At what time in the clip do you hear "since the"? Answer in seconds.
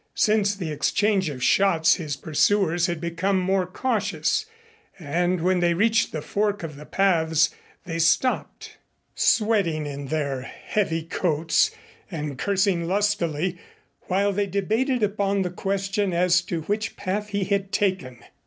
0.15-0.71